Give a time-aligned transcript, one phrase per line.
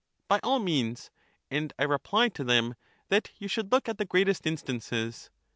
[0.27, 1.11] By all means,
[1.51, 2.73] and I reply to them,
[3.09, 5.29] that you should look at the greatest instances.